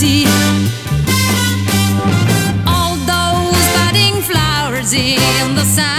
see 0.00 0.24
all 2.66 2.96
those 3.12 3.66
budding 3.76 4.20
flowers 4.22 4.92
in 4.92 5.54
the 5.54 5.64
sun. 5.64 5.92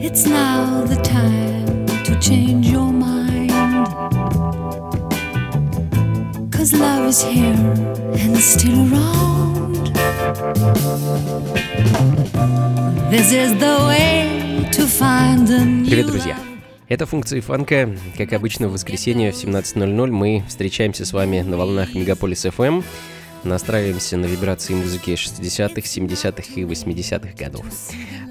It's 0.00 0.26
now 0.26 0.84
the 0.84 0.96
time 0.96 1.86
to 2.04 2.18
change 2.20 2.66
your 2.68 2.92
mind. 2.92 3.50
Cause 6.52 6.72
love 6.72 7.08
is 7.08 7.22
here 7.22 7.54
and 8.22 8.36
still 8.38 8.92
around. 8.92 9.92
This 13.10 13.32
is 13.32 13.52
the 13.58 13.84
way 13.88 14.68
to 14.72 14.86
find 14.86 15.48
a 15.50 15.64
new 15.64 15.90
Привет, 15.90 16.06
друзья! 16.06 16.35
Это 16.89 17.05
функции 17.05 17.41
фанка. 17.41 17.93
Как 18.17 18.31
обычно, 18.31 18.69
в 18.69 18.71
воскресенье 18.71 19.33
в 19.33 19.35
17.00 19.35 20.07
мы 20.09 20.43
встречаемся 20.47 21.05
с 21.05 21.11
вами 21.11 21.41
на 21.41 21.57
волнах 21.57 21.93
Мегаполис 21.93 22.45
FM. 22.45 22.81
Настраиваемся 23.43 24.17
на 24.17 24.25
вибрации 24.25 24.73
музыки 24.73 25.11
60-х, 25.11 25.81
70-х 25.81 26.53
и 26.55 26.63
80-х 26.63 27.33
годов. 27.37 27.65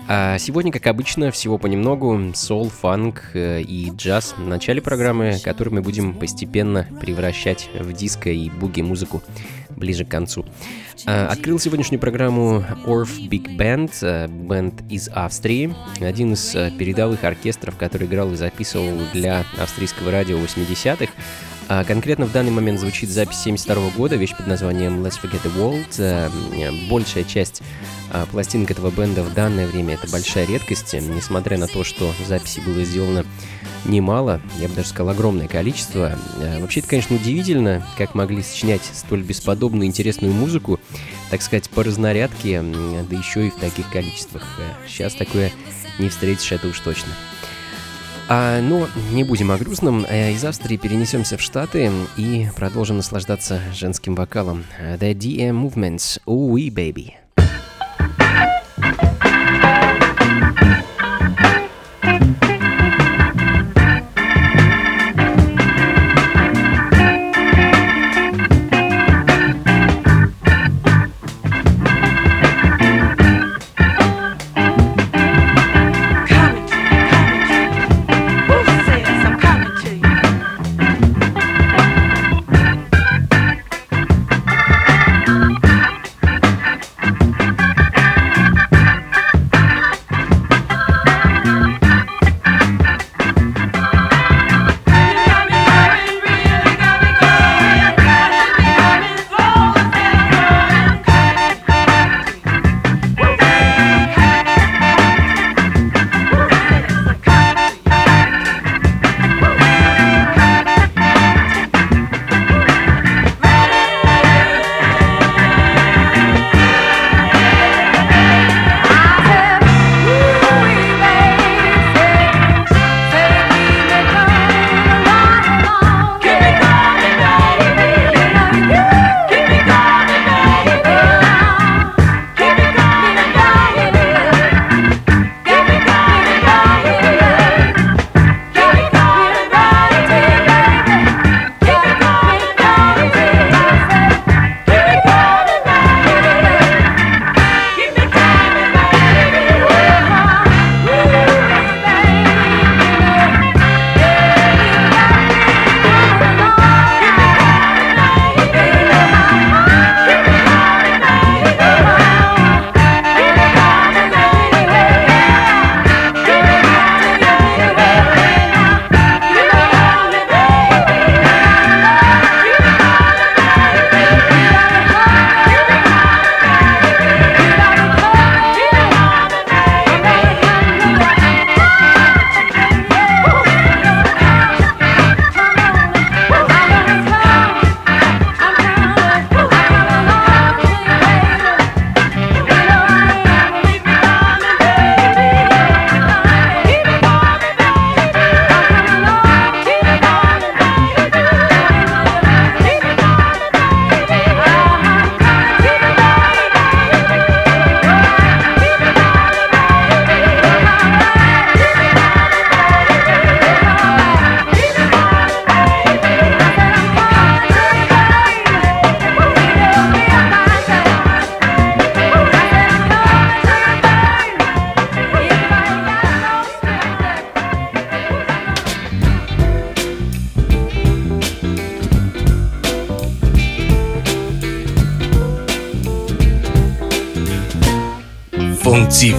А 0.08 0.38
сегодня, 0.38 0.70
как 0.70 0.86
обычно, 0.86 1.30
всего 1.30 1.58
понемногу, 1.58 2.32
сол, 2.34 2.68
фанк 2.68 3.30
э, 3.34 3.62
и 3.62 3.90
джаз 3.90 4.34
в 4.36 4.46
начале 4.46 4.80
программы, 4.80 5.38
который 5.42 5.70
мы 5.70 5.82
будем 5.82 6.14
постепенно 6.14 6.86
превращать 7.00 7.68
в 7.74 7.92
диско 7.92 8.30
и 8.30 8.48
буги-музыку 8.48 9.22
ближе 9.70 10.04
к 10.04 10.08
концу. 10.08 10.44
А, 11.06 11.28
открыл 11.28 11.58
сегодняшнюю 11.58 12.00
программу 12.00 12.64
Orf 12.86 13.18
Big 13.28 13.56
Band, 13.56 13.92
э, 14.02 14.28
бенд 14.28 14.74
из 14.90 15.08
Австрии, 15.08 15.74
один 16.00 16.32
из 16.32 16.54
э, 16.54 16.70
передовых 16.78 17.24
оркестров, 17.24 17.76
который 17.76 18.06
играл 18.06 18.32
и 18.32 18.36
записывал 18.36 18.92
для 19.12 19.44
австрийского 19.58 20.10
радио 20.10 20.38
80-х. 20.38 21.12
А 21.68 21.84
конкретно 21.84 22.26
в 22.26 22.32
данный 22.32 22.52
момент 22.52 22.78
звучит 22.78 23.10
запись 23.10 23.38
72 23.38 23.90
года, 23.90 24.16
вещь 24.16 24.36
под 24.36 24.46
названием 24.46 25.04
Let's 25.04 25.20
Forget 25.20 25.42
the 25.42 25.52
World. 25.56 26.88
Большая 26.88 27.24
часть 27.24 27.62
а 28.10 28.24
пластинок 28.26 28.70
этого 28.70 28.90
бенда 28.90 29.22
в 29.22 29.34
данное 29.34 29.66
время 29.66 29.94
это 29.94 30.08
большая 30.08 30.46
редкость, 30.46 30.94
несмотря 30.94 31.58
на 31.58 31.66
то, 31.66 31.82
что 31.82 32.12
записей 32.26 32.62
было 32.62 32.84
сделано 32.84 33.26
немало, 33.84 34.40
я 34.58 34.68
бы 34.68 34.74
даже 34.74 34.88
сказал 34.88 35.10
огромное 35.10 35.48
количество. 35.48 36.16
А, 36.38 36.60
вообще 36.60 36.80
это, 36.80 36.88
конечно, 36.88 37.16
удивительно, 37.16 37.86
как 37.98 38.14
могли 38.14 38.42
сочинять 38.42 38.82
столь 38.92 39.22
бесподобную 39.22 39.86
интересную 39.86 40.32
музыку, 40.32 40.80
так 41.30 41.42
сказать, 41.42 41.68
по 41.70 41.82
разнарядке, 41.82 42.62
да 42.62 43.16
еще 43.16 43.48
и 43.48 43.50
в 43.50 43.56
таких 43.56 43.90
количествах. 43.90 44.44
Сейчас 44.86 45.14
такое 45.14 45.52
не 45.98 46.08
встретишь, 46.08 46.52
это 46.52 46.68
уж 46.68 46.78
точно. 46.80 47.12
А, 48.28 48.60
но 48.60 48.88
не 49.12 49.24
будем 49.24 49.50
о 49.50 49.58
грустном. 49.58 50.04
Из 50.04 50.44
Австрии 50.44 50.76
перенесемся 50.76 51.36
в 51.36 51.40
Штаты 51.40 51.90
и 52.16 52.48
продолжим 52.56 52.96
наслаждаться 52.96 53.60
женским 53.72 54.14
вокалом. 54.14 54.64
The 54.80 55.14
DM 55.14 55.52
Movements, 55.52 56.20
Oh 56.26 56.50
We 56.50 56.68
Baby. 56.68 57.14
функций 60.56 60.75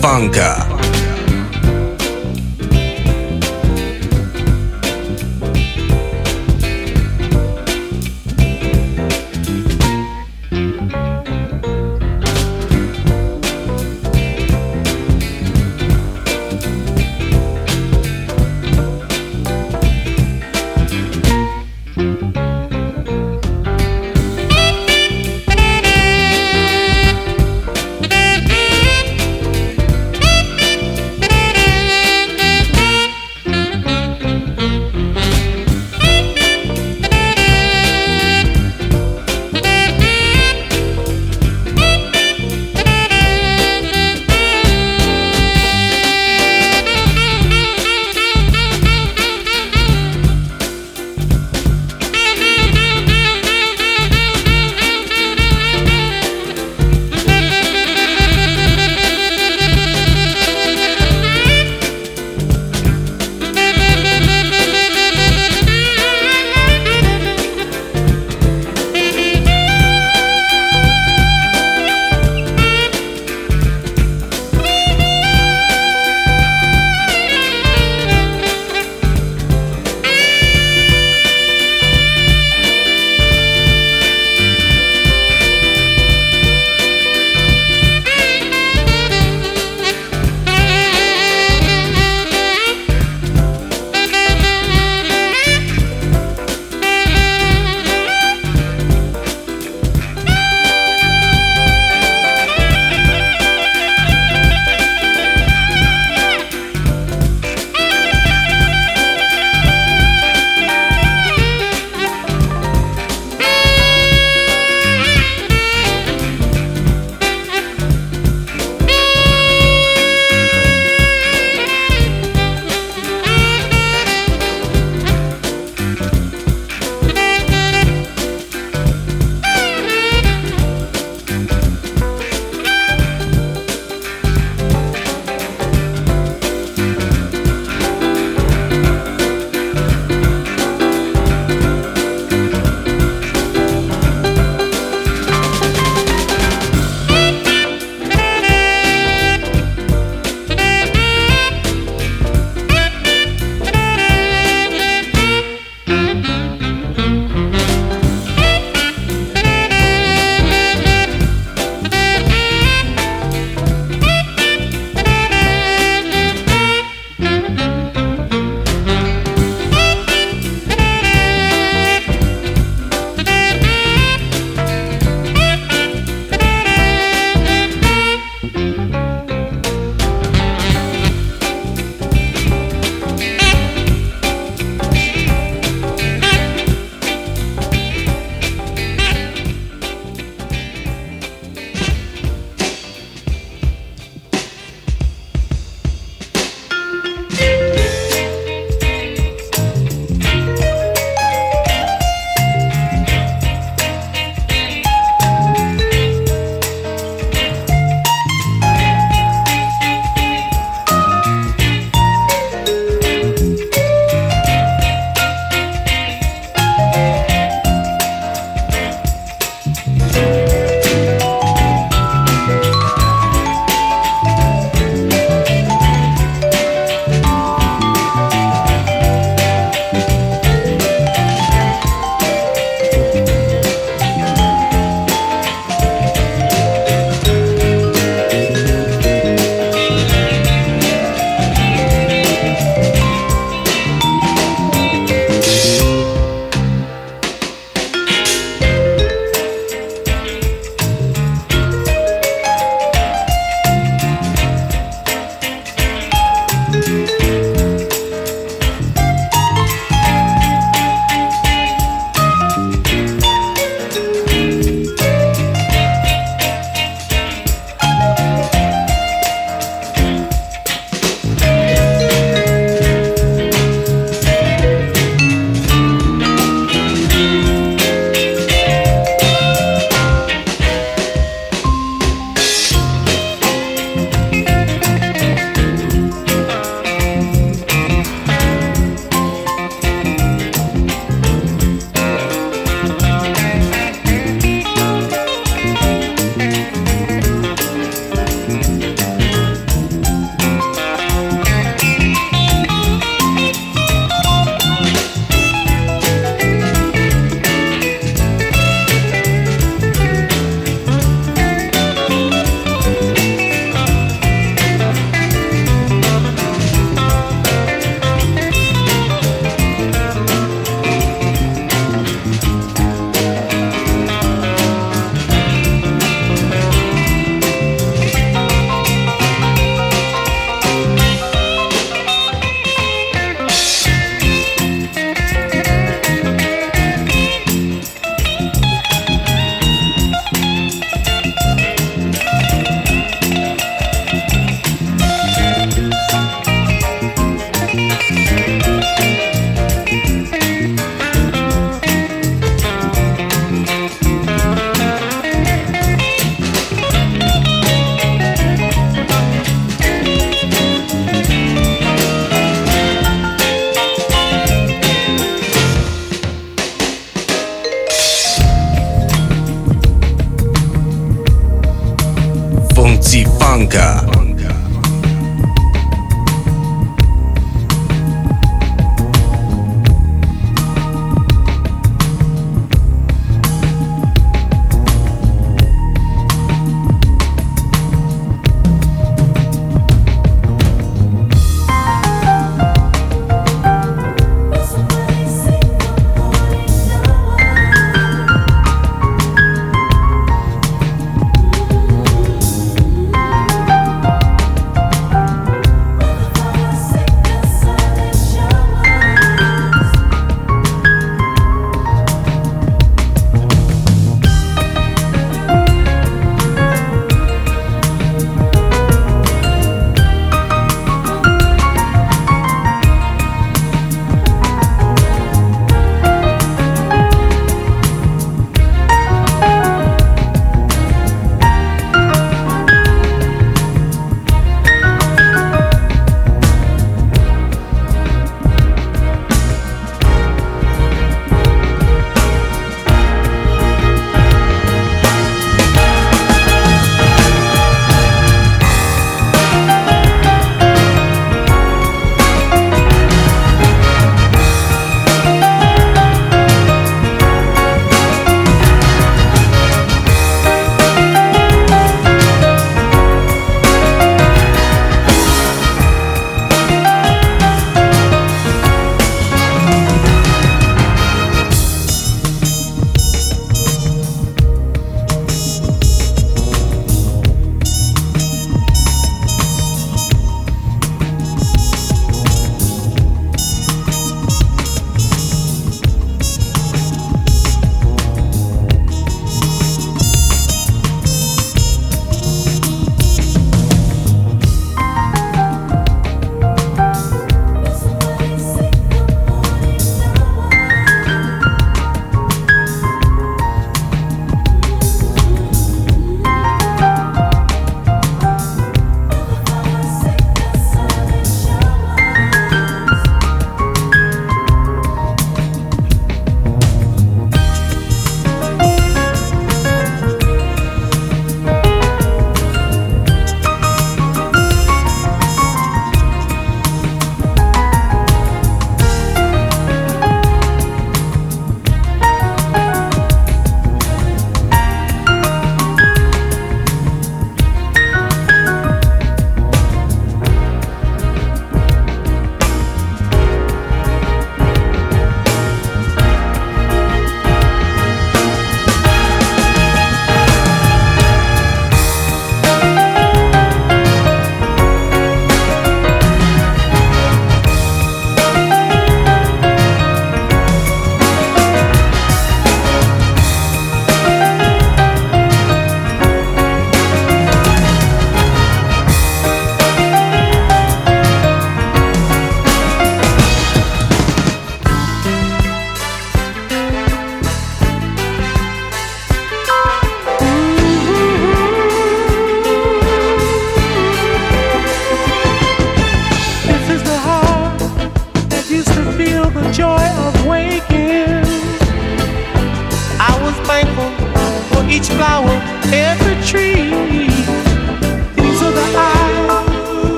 фанка. 0.00 0.59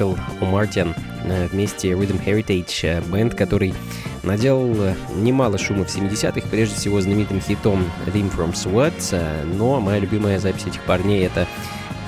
Майкл 0.00 0.14
Мартин 0.40 0.94
э, 1.24 1.46
вместе 1.48 1.90
Rhythm 1.90 2.24
Heritage, 2.24 2.80
э, 2.84 3.02
бенд, 3.02 3.34
который 3.34 3.74
наделал 4.22 4.74
э, 4.74 4.94
немало 5.16 5.58
шума 5.58 5.84
в 5.84 5.94
70-х, 5.94 6.48
прежде 6.50 6.74
всего 6.74 7.00
знаменитым 7.00 7.40
хитом 7.40 7.84
Theme 8.06 8.34
from 8.34 8.52
Sweat, 8.52 9.44
но 9.56 9.78
моя 9.80 9.98
любимая 9.98 10.38
запись 10.38 10.66
этих 10.66 10.82
парней— 10.84 11.24
это 11.26 11.46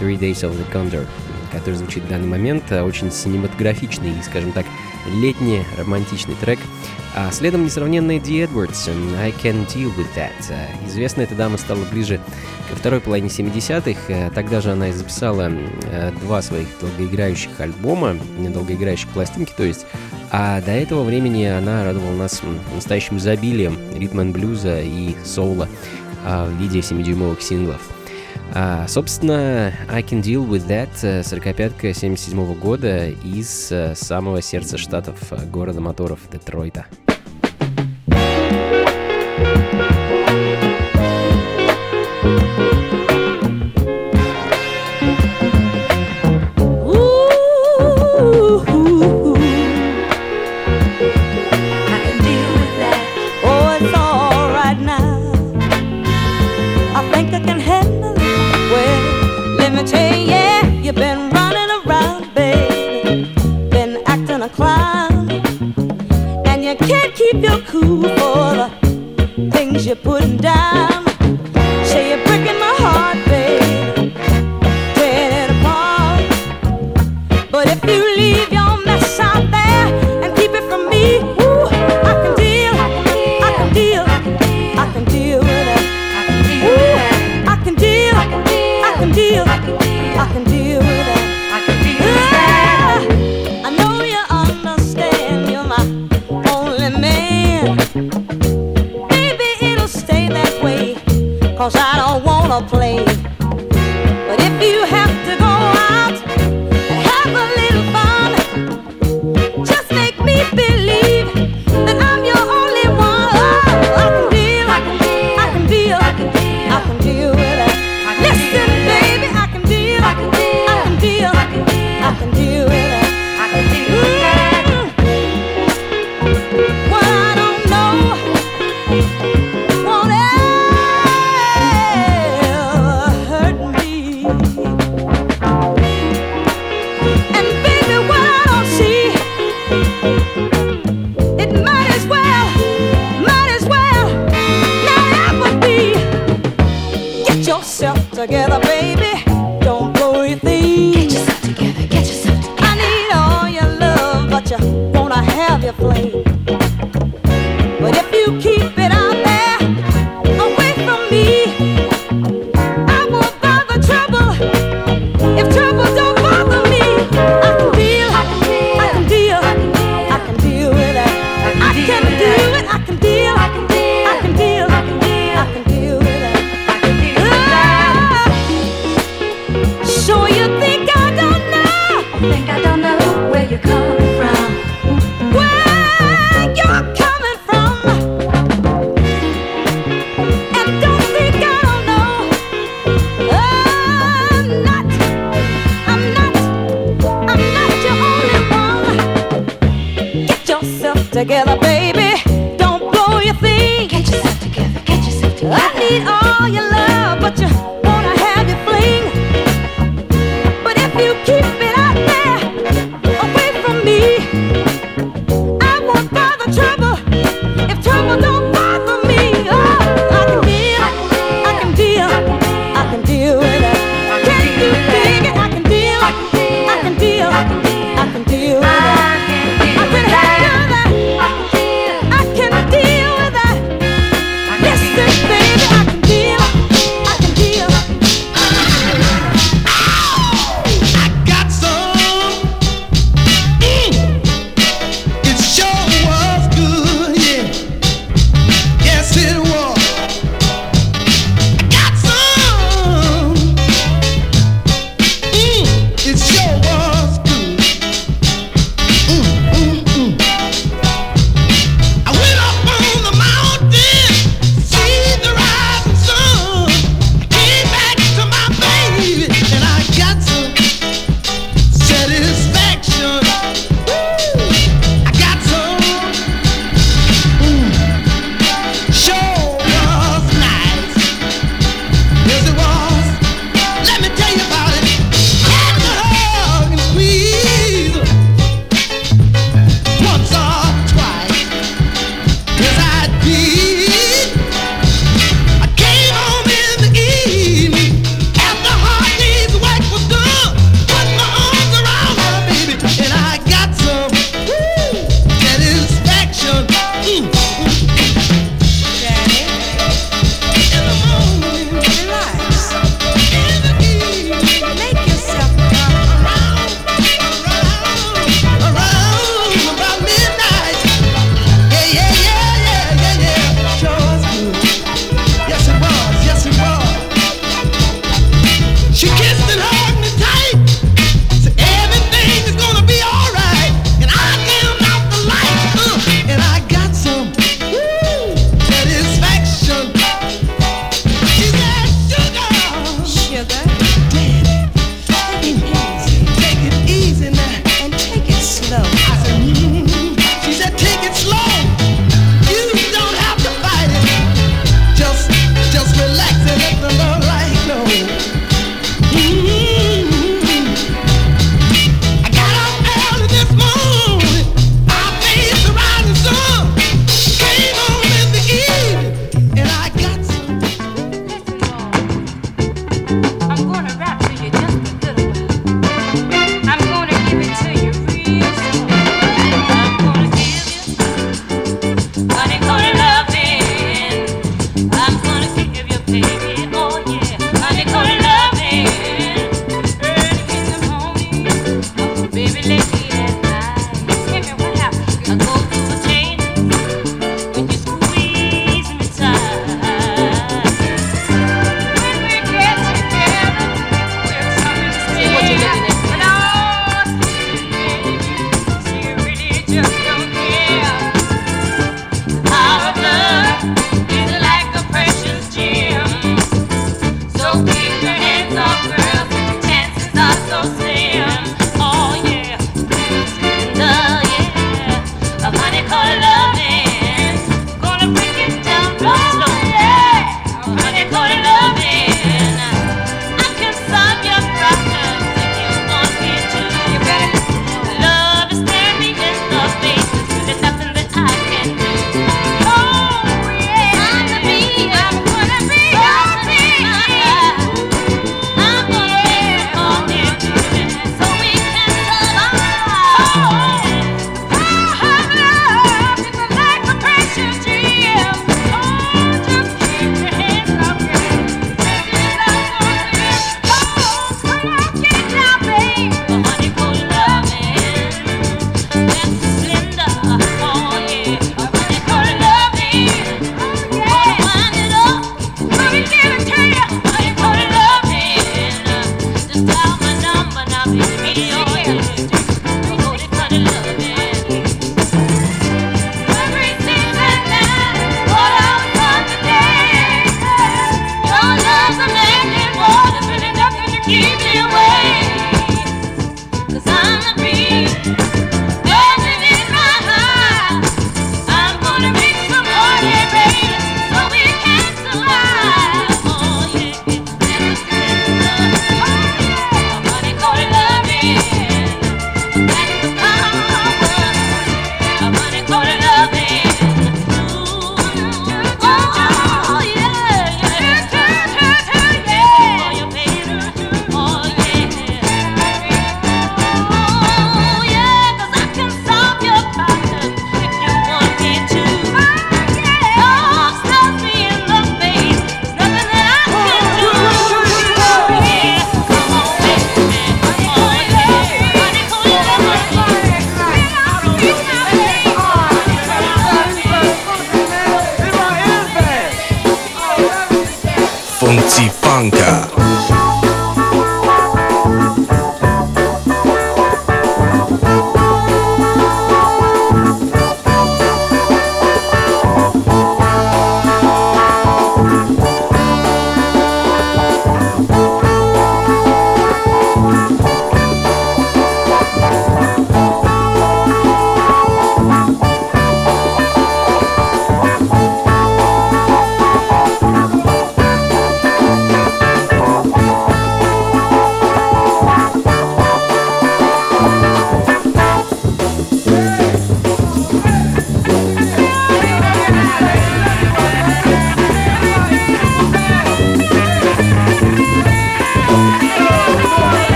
Three 0.00 0.18
Days 0.18 0.40
of 0.40 0.56
the 0.56 0.64
Condor, 0.72 1.06
который 1.50 1.74
звучит 1.74 2.04
в 2.04 2.08
данный 2.08 2.28
момент, 2.28 2.72
очень 2.72 3.10
синематографичный, 3.10 4.14
скажем 4.22 4.52
так, 4.52 4.64
летний 5.06 5.64
романтичный 5.76 6.34
трек. 6.34 6.58
А 7.14 7.30
следом 7.30 7.64
несравненная 7.64 8.18
Ди 8.18 8.38
Эдвардс 8.38 8.88
«I 8.88 9.32
Can 9.32 9.66
Deal 9.66 9.94
With 9.96 10.08
That». 10.16 10.32
Известная 10.86 11.26
эта 11.26 11.34
дама 11.34 11.58
стала 11.58 11.84
ближе 11.90 12.20
ко 12.70 12.76
второй 12.76 13.00
половине 13.00 13.28
70-х. 13.28 14.30
Тогда 14.34 14.62
же 14.62 14.72
она 14.72 14.88
и 14.88 14.92
записала 14.92 15.52
э, 15.52 16.12
два 16.22 16.40
своих 16.40 16.68
долгоиграющих 16.80 17.60
альбома, 17.60 18.16
долгоиграющих 18.38 19.08
пластинки, 19.10 19.52
то 19.54 19.62
есть. 19.62 19.86
А 20.30 20.62
до 20.62 20.70
этого 20.70 21.04
времени 21.04 21.44
она 21.44 21.84
радовала 21.84 22.16
нас 22.16 22.40
настоящим 22.74 23.18
изобилием 23.18 23.76
ритм-н-блюза 23.94 24.80
и 24.80 25.14
соула 25.22 25.68
а, 26.24 26.46
в 26.46 26.52
виде 26.58 26.78
7-дюймовых 26.78 27.42
синглов. 27.42 27.82
А, 28.54 28.86
собственно, 28.86 29.72
I 29.88 30.02
Can 30.02 30.20
Deal 30.20 30.46
With 30.46 30.66
That, 30.66 30.90
45-ка 31.22 31.94
77 31.94 32.38
-го 32.38 32.54
года 32.54 33.08
из 33.08 33.72
э, 33.72 33.94
самого 33.94 34.42
сердца 34.42 34.76
штатов, 34.76 35.16
э, 35.32 35.46
города 35.46 35.80
моторов 35.80 36.20
Детройта. 36.30 36.84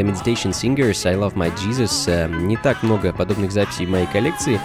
The 0.00 0.04
Meditation 0.04 0.52
Singers, 0.52 1.04
I 1.04 1.14
Love 1.14 1.34
My 1.34 1.52
Jesus. 1.58 2.08
Э, 2.08 2.26
Не 2.26 2.56
так 2.56 2.82
много 2.82 3.12
подобных 3.12 3.52
записей 3.52 3.84
в 3.84 3.90
моей 3.90 4.06
коллекции. 4.06 4.58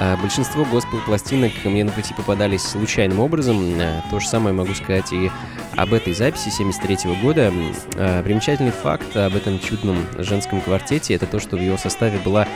А 0.00 0.16
Большинство 0.16 0.64
госпел-пластинок 0.64 1.52
мне 1.64 1.84
на 1.84 1.92
пути 1.92 2.12
попадались 2.12 2.62
случайным 2.62 3.20
образом. 3.20 3.78
Э, 3.78 4.02
То 4.10 4.18
же 4.18 4.26
самое 4.26 4.52
могу 4.52 4.74
сказать 4.74 5.12
и 5.12 5.30
об 5.76 5.92
этой 5.94 6.12
записи 6.12 6.48
73 6.48 7.14
года. 7.22 7.52
Э, 7.94 8.22
Примечательный 8.24 8.72
факт 8.72 9.16
об 9.16 9.36
этом 9.36 9.60
чудном 9.60 9.98
женском 10.18 10.60
квартете— 10.60 11.14
это 11.14 11.26
то, 11.26 11.38
что 11.38 11.56
в 11.56 11.60
его 11.60 11.76
составе 11.76 12.18
была 12.18 12.48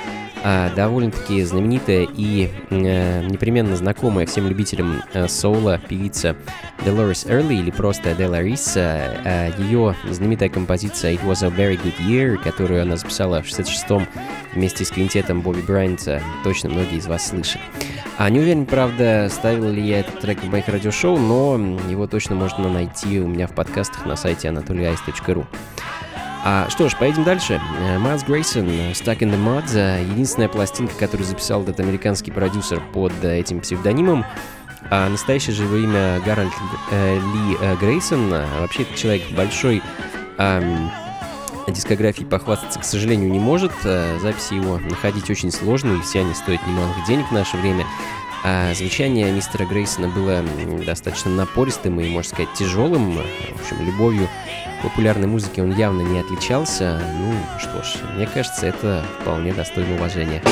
довольно-таки 0.76 1.42
знаменитая 1.42 2.06
и 2.16 2.50
э, 2.68 3.22
непременно 3.24 3.76
знакомая 3.76 4.26
всем 4.26 4.46
любителям 4.46 5.02
э, 5.14 5.26
соула 5.26 5.78
певица 5.78 6.36
Dolores 6.84 7.26
Early 7.26 7.60
или 7.60 7.70
просто 7.70 8.10
Risa. 8.10 9.20
Э, 9.24 9.52
ее 9.58 9.94
знаменитая 10.10 10.50
композиция 10.50 11.14
It 11.14 11.24
Was 11.24 11.44
a 11.44 11.48
Very 11.48 11.80
Good 11.82 11.98
Year, 12.06 12.36
которую 12.36 12.82
она 12.82 12.96
записала 12.96 13.42
в 13.42 13.46
66-м 13.46 14.06
вместе 14.54 14.84
с 14.84 14.90
квинтетом 14.90 15.40
Бобби 15.40 15.62
Брайанта, 15.62 16.20
точно 16.42 16.68
многие 16.68 16.98
из 16.98 17.06
вас 17.06 17.28
слышали. 17.28 17.62
А 18.16 18.28
не 18.30 18.38
уверен, 18.38 18.66
правда, 18.66 19.28
ставил 19.30 19.70
ли 19.70 19.82
я 19.82 20.00
этот 20.00 20.20
трек 20.20 20.42
в 20.42 20.50
моих 20.50 20.68
радиошоу, 20.68 21.18
но 21.18 21.56
его 21.88 22.06
точно 22.06 22.36
можно 22.36 22.68
найти 22.68 23.18
у 23.18 23.26
меня 23.26 23.46
в 23.46 23.52
подкастах 23.52 24.06
на 24.06 24.14
сайте 24.14 24.48
anatolyice.ru. 24.48 25.46
А, 26.46 26.68
что 26.68 26.90
ж, 26.90 26.96
поедем 26.98 27.24
дальше. 27.24 27.58
Э, 27.80 27.98
Майлз 27.98 28.22
Грейсон, 28.22 28.68
э, 28.68 28.92
Stuck 28.92 29.20
in 29.20 29.32
the 29.32 29.42
Mud, 29.42 29.64
э, 29.74 30.04
единственная 30.04 30.50
пластинка, 30.50 30.94
которую 30.94 31.26
записал 31.26 31.62
этот 31.62 31.80
американский 31.80 32.30
продюсер 32.30 32.82
под 32.92 33.12
этим 33.24 33.60
псевдонимом. 33.60 34.26
А 34.90 35.08
настоящее 35.08 35.56
же 35.56 35.62
его 35.62 35.76
имя 35.76 36.20
Гарольд 36.20 36.52
э, 36.90 37.14
Ли 37.16 37.56
э, 37.58 37.76
Грейсон. 37.76 38.30
А 38.30 38.60
Вообще, 38.60 38.82
этот 38.82 38.94
человек 38.96 39.22
большой 39.30 39.82
ам, 40.36 40.92
дискографией 41.66 42.28
похвастаться, 42.28 42.78
к 42.78 42.84
сожалению, 42.84 43.30
не 43.30 43.38
может. 43.38 43.72
Записи 43.82 44.52
его 44.52 44.76
находить 44.76 45.30
очень 45.30 45.50
сложно, 45.50 45.94
и 45.94 46.00
все 46.02 46.20
они 46.20 46.34
стоят 46.34 46.60
немалых 46.66 47.06
денег 47.06 47.26
в 47.28 47.32
наше 47.32 47.56
время. 47.56 47.86
А 48.46 48.74
звучание 48.74 49.32
мистера 49.32 49.64
Грейсона 49.64 50.08
было 50.08 50.44
достаточно 50.84 51.30
напористым 51.30 51.98
и, 52.00 52.10
можно 52.10 52.28
сказать, 52.28 52.52
тяжелым. 52.52 53.12
В 53.16 53.60
общем, 53.60 53.86
любовью 53.86 54.28
к 54.80 54.82
популярной 54.82 55.26
музыке 55.26 55.62
он 55.62 55.74
явно 55.74 56.02
не 56.02 56.18
отличался. 56.18 57.00
Ну, 57.18 57.32
что 57.58 57.82
ж, 57.82 57.96
мне 58.14 58.26
кажется, 58.26 58.66
это 58.66 59.02
вполне 59.20 59.54
достойно 59.54 59.94
уважения. 59.94 60.42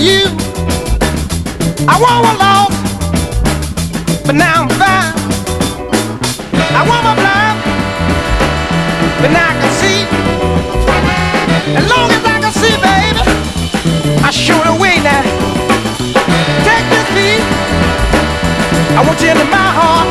You. 0.00 0.24
I 1.84 1.94
want 2.00 2.24
lost, 2.40 2.72
but 4.24 4.34
now 4.34 4.64
I'm 4.64 4.68
fine. 4.80 5.12
I 6.72 6.80
want 6.88 7.04
my 7.04 7.14
blind, 7.20 7.58
but 9.20 9.30
now 9.30 9.52
I 9.52 9.54
can 9.60 9.72
see. 9.76 10.00
As 11.76 11.84
long 11.92 12.08
as 12.16 12.22
I 12.24 12.36
can 12.40 12.52
see, 12.52 12.74
baby, 12.80 13.20
I 14.24 14.30
show 14.30 14.56
the 14.64 14.74
way 14.80 14.96
now. 15.04 15.20
Take 16.64 16.86
this 16.88 17.08
beat. 17.12 17.44
I 18.96 19.04
want 19.04 19.20
you 19.20 19.30
into 19.30 19.44
my 19.52 19.68
heart, 19.78 20.08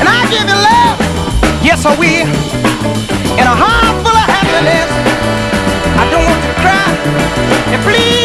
and 0.00 0.06
I 0.08 0.20
give 0.28 0.44
you 0.44 0.58
love. 0.68 0.96
Yes, 1.64 1.86
I 1.86 1.96
will. 1.96 2.28
In 3.40 3.46
a 3.46 3.56
heart 3.56 3.94
full 4.04 4.16
of 4.16 4.26
happiness, 4.36 4.90
I 5.96 6.04
don't 6.12 6.24
want 6.28 6.40
you 6.44 6.52
to 6.52 6.60
cry. 6.60 6.88
And 7.72 7.82
please 7.82 8.23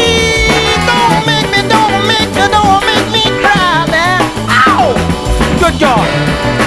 me, 2.40 2.48
don't 2.48 2.84
make 2.86 3.08
me 3.12 3.22
cry, 3.40 3.86
man. 3.90 4.20
Ow! 4.48 4.94
Good 5.60 5.78
God. 5.80 6.59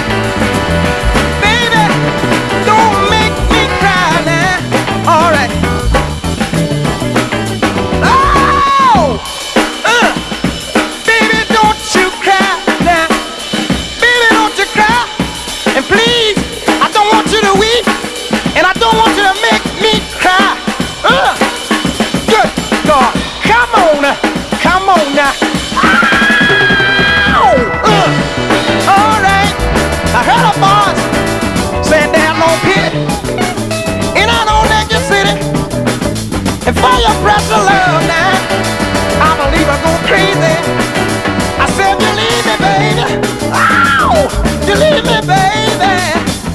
Leave 44.80 45.04
me, 45.04 45.18
baby. 45.30 45.94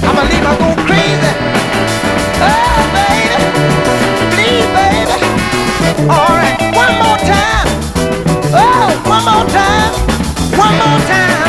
I 0.02 0.10
believe 0.16 0.44
I 0.44 0.52
go 0.60 0.68
crazy. 0.86 1.32
Oh, 2.48 2.82
baby. 2.96 3.38
Baby. 4.36 4.88
All 6.08 6.32
right, 6.40 6.58
one 6.74 6.94
more 7.02 7.20
time. 7.32 7.68
Oh, 8.52 8.88
one 9.06 9.24
more 9.24 9.46
time. 9.50 9.92
One 10.58 10.74
more 10.78 11.00
time 11.08 11.39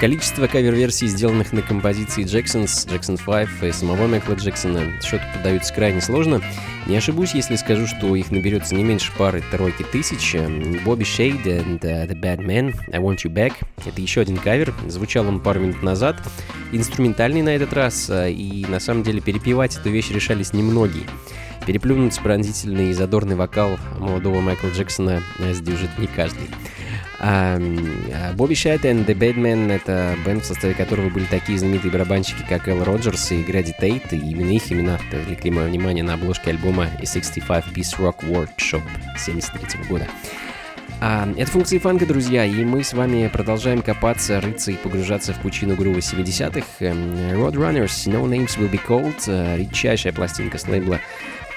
Количество 0.00 0.46
кавер-версий, 0.46 1.08
сделанных 1.08 1.52
на 1.52 1.60
композиции 1.60 2.24
Jackson's, 2.24 2.88
Jackson 2.88 3.20
5 3.22 3.68
и 3.68 3.72
самого 3.72 4.06
Майкла 4.06 4.32
Джексона, 4.32 4.80
счету 5.02 5.22
поддаются 5.34 5.74
крайне 5.74 6.00
сложно. 6.00 6.40
Не 6.86 6.96
ошибусь, 6.96 7.34
если 7.34 7.56
скажу, 7.56 7.86
что 7.86 8.16
их 8.16 8.30
наберется 8.30 8.74
не 8.74 8.82
меньше 8.82 9.12
пары-тройки 9.18 9.82
тысяч. 9.82 10.34
Bobby 10.34 11.02
Shade 11.02 11.44
and 11.44 11.80
uh, 11.80 12.08
The 12.08 12.18
Bad 12.18 12.38
Man, 12.38 12.74
I 12.90 12.98
Want 12.98 13.18
You 13.26 13.30
Back. 13.30 13.52
Это 13.84 14.00
еще 14.00 14.22
один 14.22 14.38
кавер. 14.38 14.72
Звучал 14.88 15.28
он 15.28 15.38
пару 15.38 15.60
минут 15.60 15.82
назад. 15.82 16.16
Инструментальный 16.72 17.42
на 17.42 17.50
этот 17.50 17.74
раз. 17.74 18.08
э, 18.08 18.32
И 18.32 18.64
на 18.66 18.80
самом 18.80 19.02
деле 19.02 19.20
перепевать 19.20 19.76
эту 19.76 19.90
вещь 19.90 20.10
решались 20.10 20.54
немногие. 20.54 21.04
Переплюнуть 21.66 22.18
пронзительный 22.20 22.88
и 22.88 22.94
задорный 22.94 23.36
вокал 23.36 23.78
молодого 23.98 24.40
Майкла 24.40 24.68
Джексона 24.68 25.22
э, 25.40 25.52
сдюжит 25.52 25.90
не 25.98 26.06
каждый. 26.06 26.48
Бобби 27.20 28.54
Шайт 28.54 28.86
and 28.86 29.04
The 29.04 29.14
Badman— 29.14 29.70
это 29.74 30.16
бенд, 30.24 30.42
в 30.42 30.46
составе 30.46 30.72
которого 30.72 31.10
были 31.10 31.26
такие 31.26 31.58
знаменитые 31.58 31.92
барабанщики, 31.92 32.42
как 32.48 32.66
Эл 32.66 32.82
Роджерс 32.82 33.32
и 33.32 33.42
Гради 33.42 33.74
Тейт, 33.78 34.12
и 34.14 34.16
именно 34.16 34.50
их 34.50 34.72
имена 34.72 34.98
привлекли 35.10 35.50
мое 35.50 35.66
внимание 35.66 36.02
на 36.02 36.14
обложке 36.14 36.50
альбома 36.50 36.88
A 36.98 37.06
65 37.06 37.66
Piece 37.74 37.98
Rock 37.98 38.20
Workshop 38.22 38.82
73 39.18 39.84
года. 39.88 40.06
А, 41.02 41.26
это 41.36 41.50
функции 41.50 41.78
фанка, 41.78 42.04
друзья, 42.04 42.44
и 42.44 42.64
мы 42.64 42.84
с 42.84 42.92
вами 42.92 43.28
продолжаем 43.32 43.80
копаться, 43.80 44.38
рыться 44.40 44.70
и 44.70 44.76
погружаться 44.76 45.32
в 45.32 45.40
пучину 45.40 45.74
грува 45.74 45.98
70-х. 45.98 46.66
Эм, 46.80 47.14
Roadrunners, 47.32 48.06
No 48.06 48.24
Names 48.24 48.58
Will 48.58 48.70
Be 48.70 48.80
Called, 48.86 49.16
э, 49.26 49.56
редчайшая 49.56 50.12
пластинка 50.12 50.58
с 50.58 50.68
лейбла 50.68 51.00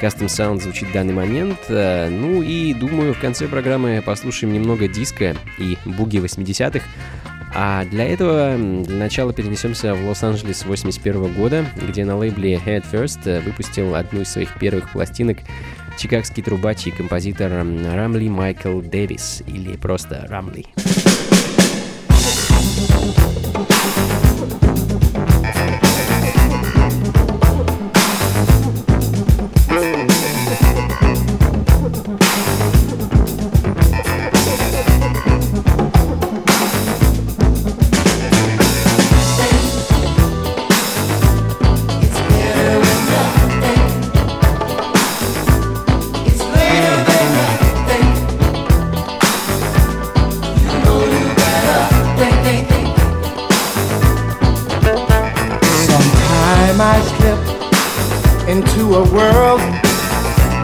Custom 0.04 0.26
Sound 0.26 0.62
звучит 0.62 0.90
в 0.90 0.92
данный 0.92 1.14
момент. 1.14 1.58
Э, 1.70 2.10
Ну 2.10 2.42
и 2.42 2.74
думаю, 2.74 3.14
в 3.14 3.20
конце 3.20 3.48
программы 3.48 4.04
послушаем 4.06 4.54
немного 4.54 4.90
диска 4.90 5.34
и 5.58 5.78
буги 5.86 6.18
80-х. 6.18 6.86
А 7.56 7.86
для 7.86 8.06
этого 8.06 8.58
для 8.58 8.98
начала 8.98 9.32
перенесемся 9.32 9.94
в 9.96 10.06
Лос-Анджелес 10.06 10.66
81 10.66 11.34
года, 11.34 11.66
где 11.88 12.04
на 12.04 12.18
лейбле 12.18 12.56
Head 12.56 12.84
First 12.92 13.42
выпустил 13.46 13.96
одну 13.96 14.22
из 14.22 14.30
своих 14.30 14.60
первых 14.60 14.92
пластинок 14.92 15.38
чикагский 15.98 16.44
трубач 16.44 16.86
и 16.88 16.92
композитор 16.92 17.52
Рамли 17.52 18.28
Майкл 18.28 18.82
Дэвис, 18.82 19.44
или 19.48 19.78
просто 19.78 20.26
Рамли. 20.28 20.66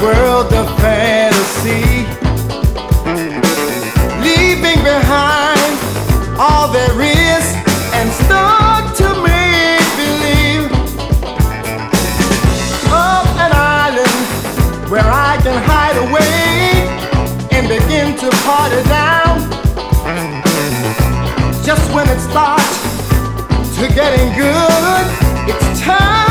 World 0.02 0.54
of 0.54 0.68
fantasy, 0.80 2.06
leaving 4.24 4.82
behind 4.84 5.74
all 6.40 6.72
there 6.72 7.02
is 7.02 7.46
and 7.98 8.10
start 8.24 8.96
to 8.96 9.08
make 9.28 9.90
believe 10.00 10.72
of 12.88 13.26
an 13.44 13.52
island 13.52 14.90
where 14.90 15.04
I 15.04 15.38
can 15.44 15.58
hide 15.68 15.98
away 16.08 16.88
and 17.52 17.68
begin 17.68 18.16
to 18.24 18.30
party 18.48 18.82
down. 18.88 19.36
Just 21.62 21.94
when 21.94 22.08
it 22.08 22.22
starts 22.22 22.80
to 23.78 23.88
getting 23.94 24.30
good. 24.34 25.06
It's 25.50 25.82
time 25.82 26.29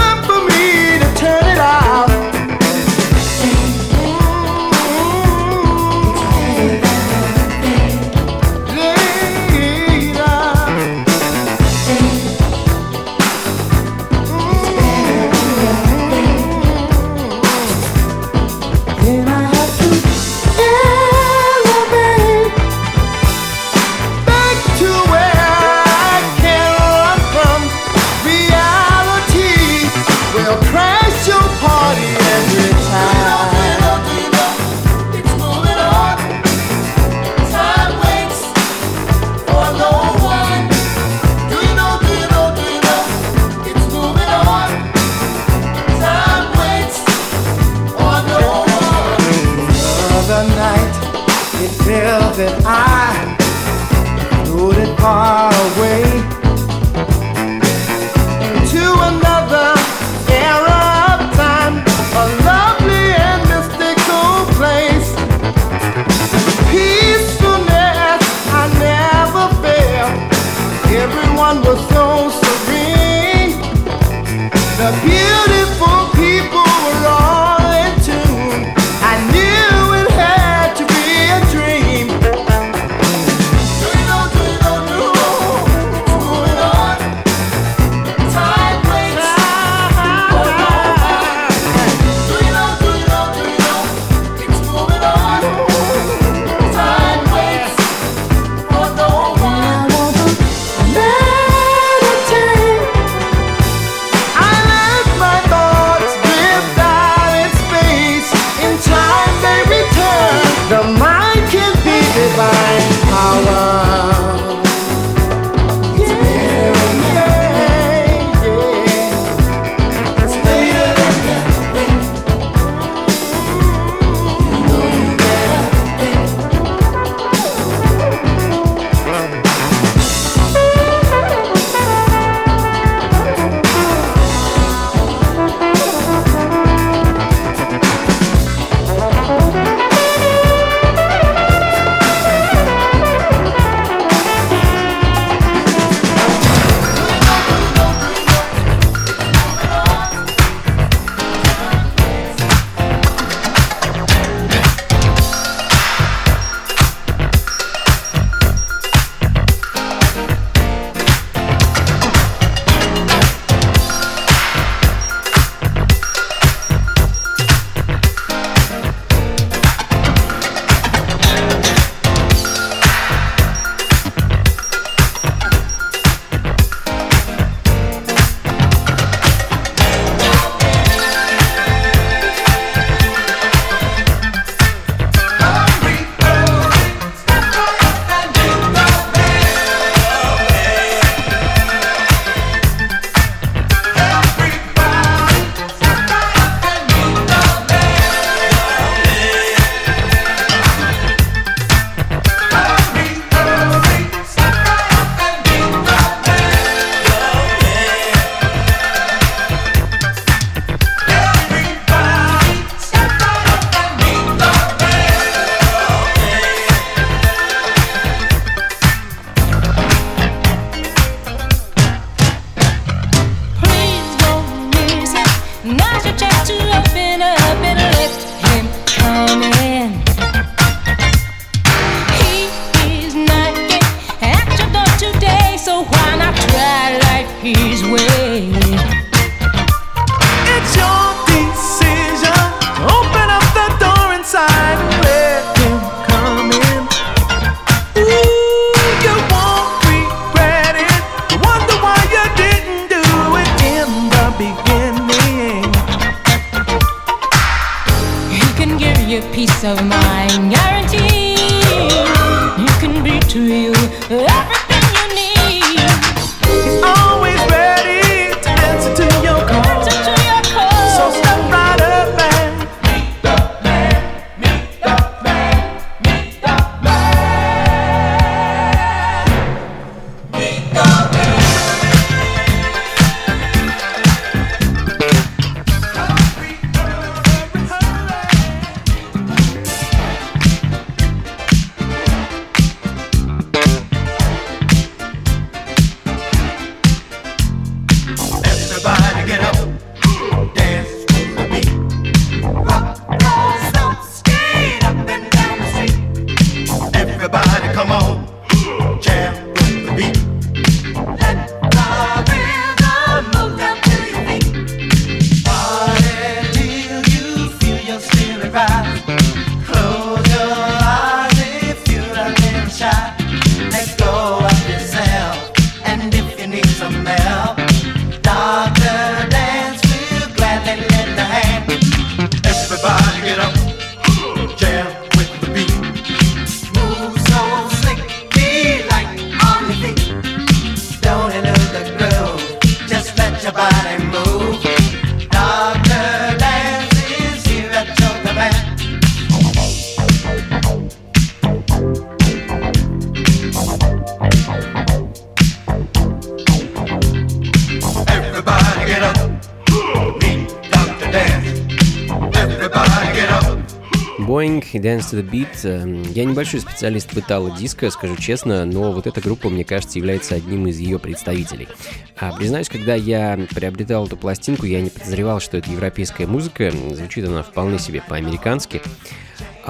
Boeing 364.79 364.83
и 364.83 364.83
Dance 364.83 365.11
to 365.11 365.22
the 365.22 365.29
Beat. 365.29 365.64
Эм, 365.64 366.03
Я 366.12 366.24
небольшой 366.24 366.61
специалист 366.61 367.12
в 367.12 367.18
итало-диско, 367.18 367.91
скажу 367.91 368.16
честно, 368.16 368.64
но 368.64 368.93
вот 368.93 369.07
эта 369.07 369.20
группа, 369.20 369.49
мне 369.49 369.64
кажется, 369.64 369.99
является 369.99 370.35
одним 370.35 370.66
из 370.66 370.79
ее 370.79 370.99
представителей. 370.99 371.68
А, 372.16 372.33
признаюсь, 372.33 372.68
когда 372.68 372.95
я 372.95 373.39
приобретал 373.55 374.07
эту 374.07 374.16
пластинку, 374.16 374.66
я 374.66 374.81
не 374.81 374.91
подозревал, 374.91 375.41
что 375.41 375.57
это 375.57 375.70
европейская 375.70 376.26
музыка. 376.26 376.70
Звучит 376.70 377.26
она 377.26 377.43
вполне 377.43 377.79
себе 377.79 378.03
по-американски. 378.07 378.81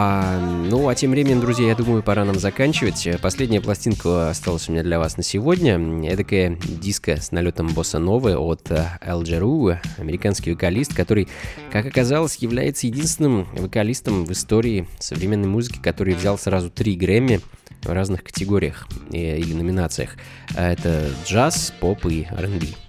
А, 0.01 0.39
ну, 0.39 0.89
а 0.89 0.95
тем 0.95 1.11
временем, 1.11 1.41
друзья, 1.41 1.67
я 1.67 1.75
думаю, 1.75 2.05
пора 2.05 2.25
нам 2.25 2.39
заканчивать. 2.39 3.09
Последняя 3.21 3.61
пластинка 3.61 4.31
осталась 4.31 4.69
у 4.69 4.73
меня 4.73 4.85
для 4.85 5.01
вас 5.01 5.17
на 5.17 5.25
сегодня. 5.25 5.77
Эдакая 6.09 6.57
диско 6.57 7.21
с 7.21 7.33
налетом 7.33 7.67
босса 7.75 7.99
новы 7.99 8.37
от 8.37 8.71
э, 8.71 8.87
Эл 9.01 9.25
Джеру, 9.25 9.73
американский 9.97 10.53
вокалист, 10.53 10.95
который, 10.95 11.27
как 11.73 11.85
оказалось, 11.85 12.37
является 12.37 12.87
единственным 12.87 13.49
вокалистом 13.55 14.25
в 14.25 14.31
истории 14.31 14.87
современной 15.01 15.49
музыки, 15.49 15.81
который 15.83 16.15
взял 16.15 16.39
сразу 16.39 16.71
три 16.71 16.95
Грэмми 16.95 17.41
в 17.83 17.91
разных 17.91 18.23
категориях 18.23 18.87
и, 19.11 19.19
или 19.19 19.53
номинациях. 19.53 20.11
А 20.55 20.71
Это 20.71 21.11
джаз, 21.27 21.75
поп 21.81 22.07
и 22.07 22.29
R&B. 22.31 22.88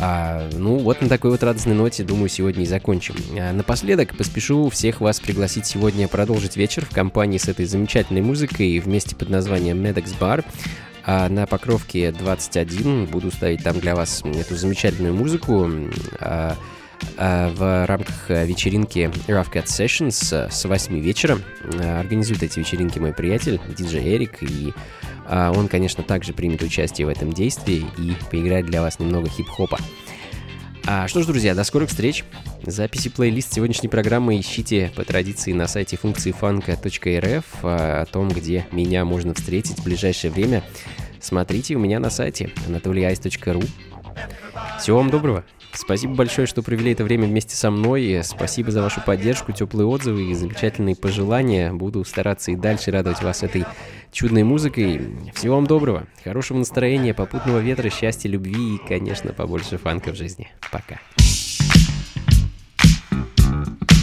А, 0.00 0.48
ну, 0.52 0.76
вот 0.78 1.00
на 1.00 1.08
такой 1.08 1.30
вот 1.32 1.42
радостной 1.42 1.74
ноте, 1.74 2.04
думаю, 2.04 2.28
сегодня 2.28 2.62
и 2.62 2.66
закончим. 2.66 3.16
А, 3.38 3.52
напоследок 3.52 4.16
поспешу 4.16 4.68
всех 4.68 5.00
вас 5.00 5.18
пригласить 5.18 5.66
сегодня 5.66 6.06
продолжить 6.06 6.56
вечер 6.56 6.84
в 6.84 6.94
компании 6.94 7.38
с 7.38 7.48
этой 7.48 7.66
замечательной 7.66 8.20
музыкой 8.20 8.78
вместе 8.78 9.16
под 9.16 9.28
названием 9.28 9.84
Medex 9.84 10.16
Bar. 10.18 10.44
А 11.04 11.28
на 11.28 11.46
Покровке 11.46 12.12
21 12.12 13.06
буду 13.06 13.30
ставить 13.30 13.64
там 13.64 13.80
для 13.80 13.94
вас 13.94 14.22
эту 14.24 14.56
замечательную 14.56 15.14
музыку. 15.14 15.68
А, 16.20 16.56
а, 17.16 17.52
в 17.54 17.86
рамках 17.86 18.28
вечеринки 18.28 19.10
Rough 19.26 19.52
Cut 19.52 19.64
Sessions 19.64 20.50
с 20.50 20.64
8 20.64 20.98
вечера. 21.00 21.38
А, 21.80 22.00
Организует 22.00 22.44
эти 22.44 22.60
вечеринки 22.60 23.00
мой 23.00 23.12
приятель, 23.12 23.60
диджей 23.76 24.16
Эрик, 24.16 24.42
и 24.42 24.72
он, 25.30 25.68
конечно, 25.68 26.02
также 26.02 26.32
примет 26.32 26.62
участие 26.62 27.06
в 27.06 27.10
этом 27.10 27.32
действии 27.32 27.84
и 27.98 28.16
поиграет 28.30 28.66
для 28.66 28.82
вас 28.82 28.98
немного 28.98 29.28
хип-хопа. 29.28 29.78
А, 30.90 31.06
что 31.06 31.22
ж, 31.22 31.26
друзья, 31.26 31.54
до 31.54 31.64
скорых 31.64 31.90
встреч. 31.90 32.24
Записи 32.62 33.10
плейлист 33.10 33.52
сегодняшней 33.52 33.90
программы 33.90 34.40
ищите 34.40 34.90
по 34.96 35.04
традиции 35.04 35.52
на 35.52 35.68
сайте 35.68 35.98
функции 35.98 36.32
фанка.рф 36.32 37.44
а, 37.62 38.02
о 38.02 38.06
том, 38.06 38.30
где 38.30 38.66
меня 38.72 39.04
можно 39.04 39.34
встретить 39.34 39.80
в 39.80 39.84
ближайшее 39.84 40.30
время. 40.30 40.64
Смотрите 41.20 41.74
у 41.74 41.78
меня 41.78 42.00
на 42.00 42.08
сайте 42.08 42.52
anatolyice.ru. 42.66 43.68
Всего 44.78 44.96
вам 44.96 45.10
доброго. 45.10 45.44
Спасибо 45.72 46.14
большое, 46.14 46.46
что 46.46 46.62
провели 46.62 46.92
это 46.92 47.04
время 47.04 47.26
вместе 47.26 47.54
со 47.54 47.70
мной. 47.70 48.20
Спасибо 48.24 48.70
за 48.70 48.82
вашу 48.82 49.00
поддержку, 49.00 49.52
теплые 49.52 49.86
отзывы 49.86 50.30
и 50.30 50.34
замечательные 50.34 50.96
пожелания. 50.96 51.72
Буду 51.72 52.04
стараться 52.04 52.50
и 52.50 52.56
дальше 52.56 52.90
радовать 52.90 53.22
вас 53.22 53.42
этой 53.42 53.64
чудной 54.12 54.42
музыкой. 54.42 55.00
Всего 55.34 55.56
вам 55.56 55.66
доброго, 55.66 56.06
хорошего 56.24 56.58
настроения, 56.58 57.14
попутного 57.14 57.58
ветра, 57.58 57.90
счастья, 57.90 58.28
любви 58.28 58.76
и, 58.76 58.88
конечно, 58.88 59.32
побольше 59.32 59.78
фанка 59.78 60.12
в 60.12 60.16
жизни. 60.16 60.50
Пока. 60.70 61.00
Everybody 63.48 63.97